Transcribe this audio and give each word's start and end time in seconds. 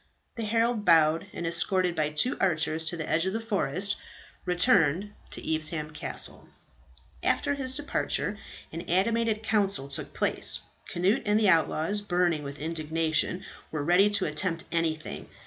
The 0.33 0.45
herald 0.45 0.83
bowed, 0.83 1.27
and, 1.31 1.45
escorted 1.45 1.95
by 1.95 2.09
two 2.09 2.35
archers 2.39 2.85
to 2.85 2.97
the 2.97 3.07
edge 3.07 3.27
of 3.27 3.33
the 3.33 3.39
forest, 3.39 3.97
returned 4.45 5.11
to 5.29 5.47
Evesham 5.53 5.91
Castle. 5.91 6.49
After 7.21 7.53
his 7.53 7.75
departure, 7.75 8.35
an 8.73 8.81
animated 8.89 9.43
council 9.43 9.87
took 9.89 10.11
place. 10.11 10.61
Cnut 10.91 11.21
and 11.27 11.39
the 11.39 11.49
outlaws, 11.49 12.01
burning 12.01 12.41
with 12.41 12.57
indignation, 12.57 13.45
were 13.71 13.83
ready 13.83 14.09
to 14.09 14.25
attempt 14.25 14.63
anything. 14.71 15.29